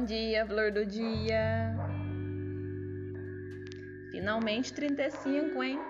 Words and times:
dia, 0.00 0.46
flor 0.46 0.70
do 0.72 0.84
dia. 0.84 1.74
Finalmente 4.10 4.72
35, 4.72 5.62
hein? 5.62 5.80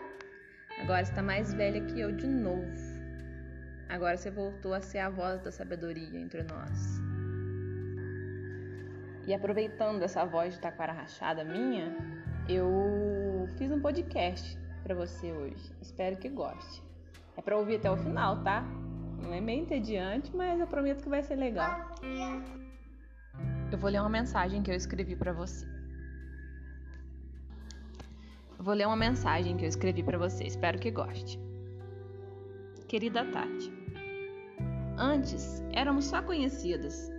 Agora 0.81 1.03
está 1.03 1.23
mais 1.23 1.53
velha 1.55 1.81
que 1.81 2.01
eu 2.01 2.13
de 2.13 2.27
novo. 2.27 2.97
Agora 3.89 4.17
você 4.17 4.31
voltou 4.31 4.75
a 4.75 4.81
ser 4.81 4.99
a 4.99 5.09
voz 5.09 5.41
da 5.41 5.51
sabedoria 5.51 6.19
entre 6.19 6.43
nós. 6.43 7.01
E 9.27 9.35
aproveitando 9.35 10.03
essa 10.03 10.25
voz 10.25 10.55
de 10.55 10.61
taquara 10.61 10.93
rachada 10.93 11.45
minha, 11.45 11.97
eu 12.49 13.49
fiz 13.57 13.71
um 13.71 13.81
podcast 13.81 14.59
para 14.83 14.95
você 14.95 15.33
hoje. 15.33 15.73
Espero 15.81 16.17
que 16.17 16.29
goste. 16.29 16.83
É 17.37 17.43
para 17.43 17.57
ouvir 17.57 17.77
até 17.77 17.91
o 17.91 17.97
final, 17.97 18.43
tá? 18.43 18.63
Não 19.23 19.33
é 19.33 19.41
meio 19.41 19.63
entediante, 19.63 20.35
mas 20.35 20.61
eu 20.61 20.67
prometo 20.67 21.03
que 21.03 21.09
vai 21.09 21.23
ser 21.23 21.37
legal. 21.37 21.95
Eu 23.71 23.79
vou 23.79 23.91
ler 23.91 24.01
uma 24.01 24.09
mensagem 24.09 24.63
que 24.63 24.71
eu 24.71 24.75
escrevi 24.75 25.17
para 25.17 25.33
você. 25.33 25.67
Eu 28.59 28.65
vou 28.65 28.75
ler 28.75 28.87
uma 28.87 28.97
mensagem 28.97 29.57
que 29.57 29.65
eu 29.65 29.69
escrevi 29.69 30.03
para 30.03 30.19
você. 30.19 30.45
Espero 30.45 30.79
que 30.79 30.91
goste. 30.91 31.39
Querida 32.89 33.25
Tati, 33.25 33.73
antes 34.97 35.65
éramos 35.73 36.05
só 36.05 36.23
conhecidas. 36.23 37.11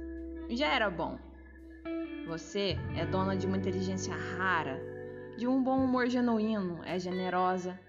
Já 0.49 0.73
era 0.73 0.89
bom. 0.89 1.19
Você 2.27 2.77
é 2.95 3.05
dona 3.05 3.35
de 3.35 3.45
uma 3.45 3.57
inteligência 3.57 4.13
rara, 4.13 4.79
de 5.37 5.47
um 5.47 5.61
bom 5.61 5.83
humor 5.83 6.07
genuíno, 6.07 6.81
é 6.83 6.97
generosa, 6.97 7.79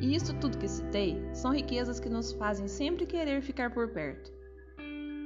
e 0.00 0.14
isso 0.14 0.34
tudo 0.38 0.58
que 0.58 0.68
citei 0.68 1.22
são 1.34 1.52
riquezas 1.52 2.00
que 2.00 2.08
nos 2.08 2.32
fazem 2.32 2.66
sempre 2.68 3.04
querer 3.04 3.42
ficar 3.42 3.70
por 3.70 3.88
perto. 3.88 4.32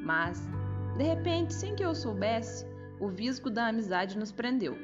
Mas, 0.02 0.48
de 0.96 1.04
repente, 1.04 1.54
sem 1.54 1.74
que 1.74 1.84
eu 1.84 1.94
soubesse, 1.94 2.66
o 2.98 3.08
visgo 3.08 3.50
da 3.50 3.68
amizade 3.68 4.18
nos 4.18 4.32
prendeu. 4.32 4.76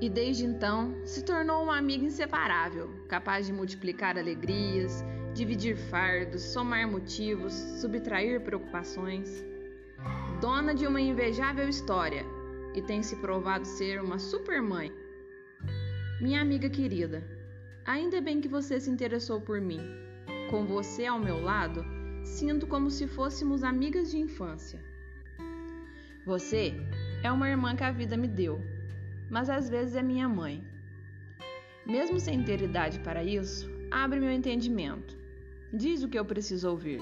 E 0.00 0.08
desde 0.08 0.44
então 0.44 0.94
se 1.04 1.24
tornou 1.24 1.62
uma 1.62 1.78
amiga 1.78 2.04
inseparável, 2.04 2.90
capaz 3.08 3.46
de 3.46 3.52
multiplicar 3.52 4.18
alegrias, 4.18 5.04
dividir 5.34 5.76
fardos, 5.76 6.42
somar 6.42 6.86
motivos, 6.86 7.52
subtrair 7.52 8.40
preocupações. 8.42 9.44
Dona 10.40 10.74
de 10.74 10.86
uma 10.86 11.00
invejável 11.00 11.68
história 11.68 12.24
e 12.74 12.82
tem 12.82 13.02
se 13.02 13.16
provado 13.16 13.66
ser 13.66 14.00
uma 14.00 14.18
supermãe. 14.18 14.92
Minha 16.20 16.40
amiga 16.40 16.68
querida, 16.68 17.22
Ainda 17.86 18.18
bem 18.18 18.40
que 18.40 18.48
você 18.48 18.80
se 18.80 18.88
interessou 18.88 19.42
por 19.42 19.60
mim. 19.60 19.80
Com 20.50 20.64
você 20.64 21.04
ao 21.04 21.18
meu 21.18 21.42
lado, 21.42 21.84
sinto 22.24 22.66
como 22.66 22.90
se 22.90 23.06
fôssemos 23.06 23.62
amigas 23.62 24.10
de 24.10 24.18
infância. 24.18 24.80
Você 26.26 26.74
é 27.22 27.30
uma 27.30 27.48
irmã 27.48 27.76
que 27.76 27.84
a 27.84 27.92
vida 27.92 28.16
me 28.16 28.26
deu, 28.26 28.60
mas 29.30 29.50
às 29.50 29.68
vezes 29.68 29.94
é 29.94 30.02
minha 30.02 30.28
mãe. 30.28 30.64
Mesmo 31.86 32.18
sem 32.18 32.42
ter 32.42 32.62
idade 32.62 32.98
para 33.00 33.22
isso, 33.22 33.70
abre 33.90 34.18
meu 34.18 34.30
entendimento. 34.30 35.16
Diz 35.72 36.02
o 36.02 36.08
que 36.08 36.18
eu 36.18 36.24
preciso 36.24 36.70
ouvir. 36.70 37.00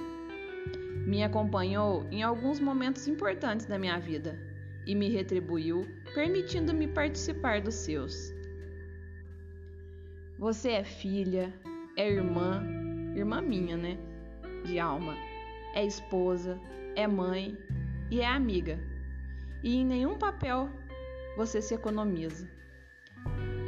Me 1.07 1.23
acompanhou 1.23 2.07
em 2.11 2.23
alguns 2.23 2.59
momentos 2.59 3.07
importantes 3.07 3.67
da 3.67 3.79
minha 3.79 3.99
vida 3.99 4.39
e 4.87 4.95
me 4.95 5.09
retribuiu, 5.09 5.87
permitindo-me 6.15 6.89
participar 6.89 7.61
dos 7.61 7.75
seus. 7.75 8.33
Você 10.39 10.71
é 10.71 10.85
filha, 10.85 11.55
é 11.97 12.11
irmã, 12.11 12.65
irmã 13.15 13.41
minha, 13.41 13.77
né? 13.77 14.12
De 14.65 14.79
alma. 14.79 15.15
É 15.75 15.85
esposa, 15.85 16.61
é 16.95 17.07
mãe 17.07 17.57
e 18.11 18.21
é 18.21 18.27
amiga. 18.27 18.79
E 19.63 19.77
em 19.77 19.85
nenhum 19.85 20.19
papel 20.19 20.69
você 21.37 21.63
se 21.63 21.75
economiza. 21.75 22.49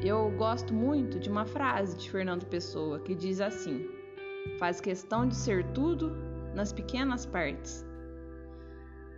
Eu 0.03 0.31
gosto 0.37 0.75
muito 0.75 1.19
de 1.19 1.31
uma 1.31 1.47
frase 1.47 1.97
de 1.97 2.11
Fernando 2.11 2.45
Pessoa 2.47 3.01
que 3.01 3.15
diz 3.15 3.41
assim: 3.41 3.89
faz 4.59 4.81
questão 4.81 5.27
de 5.27 5.35
ser 5.35 5.65
tudo 5.73 6.11
nas 6.55 6.73
pequenas 6.73 7.25
partes. 7.25 7.87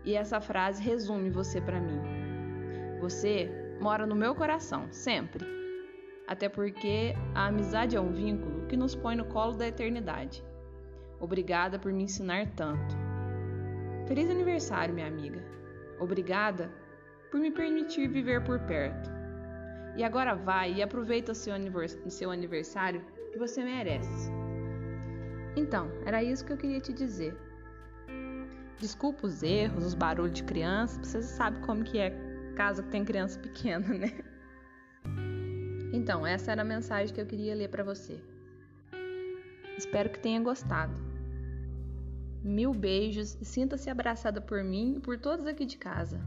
E 0.05 0.15
essa 0.15 0.41
frase 0.41 0.83
resume 0.83 1.31
você 1.31 1.61
para 1.61 1.81
mim. 1.81 2.01
Você 3.01 3.51
mora 3.81 4.07
no 4.07 4.15
meu 4.15 4.35
coração, 4.35 4.87
sempre 4.93 5.57
até 6.27 6.49
porque 6.49 7.15
a 7.35 7.47
amizade 7.47 7.97
é 7.97 8.01
um 8.01 8.13
vínculo 8.13 8.67
que 8.67 8.77
nos 8.77 8.95
põe 8.95 9.15
no 9.15 9.25
colo 9.27 9.55
da 9.55 9.69
eternidade. 9.69 10.45
Obrigada 11.21 11.79
por 11.79 11.93
me 11.93 12.05
ensinar 12.05 12.47
tanto. 12.55 12.97
Feliz 14.07 14.31
aniversário, 14.31 14.95
minha 14.95 15.07
amiga. 15.07 15.43
Obrigada 15.99 16.71
por 17.31 17.41
me 17.41 17.51
permitir 17.51 18.09
viver 18.09 18.45
por 18.45 18.61
perto. 18.61 19.11
E 19.97 20.05
agora 20.05 20.35
vai 20.35 20.75
e 20.75 20.83
aproveita 20.83 21.33
o 21.33 21.35
seu, 21.35 21.55
seu 22.09 22.31
aniversário 22.31 23.03
que 23.33 23.39
você 23.39 23.65
merece. 23.65 24.31
Então, 25.57 25.91
era 26.05 26.23
isso 26.23 26.45
que 26.45 26.53
eu 26.53 26.57
queria 26.57 26.81
te 26.81 26.93
dizer. 26.93 27.35
Desculpa 28.79 29.27
os 29.27 29.43
erros, 29.43 29.87
os 29.87 29.95
barulhos 29.95 30.35
de 30.35 30.45
criança, 30.45 31.03
você 31.03 31.23
sabe 31.23 31.61
como 31.61 31.83
que 31.83 31.99
é 31.99 32.11
casa 32.55 32.83
que 32.83 32.91
tem 32.91 33.05
criança 33.05 33.39
pequena, 33.41 33.89
né? 33.89 34.13
Então, 35.93 36.27
essa 36.27 36.53
era 36.53 36.61
a 36.61 36.65
mensagem 36.65 37.15
que 37.15 37.21
eu 37.21 37.27
queria 37.27 37.55
ler 37.55 37.69
para 37.69 37.83
você. 37.83 38.21
Espero 39.77 40.11
que 40.11 40.19
tenha 40.19 40.41
gostado. 40.41 40.95
Mil 42.43 42.73
beijos 42.73 43.37
e 43.41 43.45
sinta-se 43.45 43.91
abraçada 43.91 44.41
por 44.41 44.63
mim 44.63 44.95
e 44.97 45.01
por 45.01 45.19
todos 45.19 45.47
aqui 45.47 45.65
de 45.65 45.77
casa. 45.77 46.21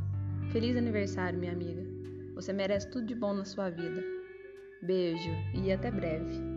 Feliz 0.52 0.76
aniversário, 0.76 1.40
minha 1.40 1.54
amiga. 1.54 1.84
Você 2.36 2.52
merece 2.54 2.90
tudo 2.90 3.06
de 3.06 3.16
bom 3.16 3.34
na 3.34 3.46
sua 3.46 3.70
vida. 3.70 4.04
Beijo 4.82 5.30
e 5.54 5.72
até 5.72 5.92
breve. 5.92 6.49